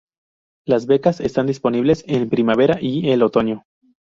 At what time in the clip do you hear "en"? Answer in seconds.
2.07-2.27